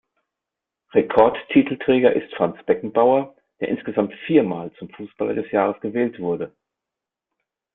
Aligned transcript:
Rekord-Titelträger 0.95 2.13
ist 2.13 2.33
Franz 2.33 2.57
Beckenbauer, 2.65 3.35
der 3.59 3.67
insgesamt 3.67 4.15
viermal 4.25 4.71
zum 4.79 4.89
Fußballer 4.89 5.35
des 5.35 5.51
Jahres 5.51 5.79
gewählt 5.79 6.17
wurde. 6.19 6.51